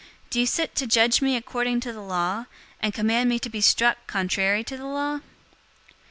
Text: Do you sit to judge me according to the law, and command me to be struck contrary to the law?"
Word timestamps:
Do 0.31 0.39
you 0.39 0.47
sit 0.47 0.73
to 0.77 0.87
judge 0.87 1.21
me 1.21 1.35
according 1.35 1.79
to 1.81 1.93
the 1.93 2.01
law, 2.01 2.45
and 2.79 2.91
command 2.91 3.29
me 3.29 3.37
to 3.37 3.49
be 3.51 3.61
struck 3.61 4.07
contrary 4.07 4.63
to 4.63 4.75
the 4.75 4.87
law?" 4.87 5.19